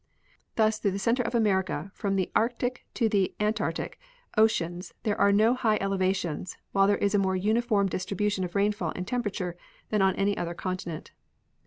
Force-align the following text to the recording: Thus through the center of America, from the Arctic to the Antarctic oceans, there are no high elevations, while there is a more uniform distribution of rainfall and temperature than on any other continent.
Thus 0.55 0.79
through 0.79 0.89
the 0.97 0.97
center 0.97 1.21
of 1.21 1.35
America, 1.35 1.91
from 1.93 2.15
the 2.15 2.31
Arctic 2.35 2.87
to 2.95 3.07
the 3.07 3.35
Antarctic 3.39 3.99
oceans, 4.35 4.95
there 5.03 5.21
are 5.21 5.31
no 5.31 5.53
high 5.53 5.77
elevations, 5.79 6.57
while 6.71 6.87
there 6.87 6.97
is 6.97 7.13
a 7.13 7.19
more 7.19 7.35
uniform 7.35 7.85
distribution 7.87 8.43
of 8.43 8.55
rainfall 8.55 8.93
and 8.95 9.07
temperature 9.07 9.55
than 9.89 10.01
on 10.01 10.15
any 10.15 10.35
other 10.35 10.55
continent. 10.55 11.11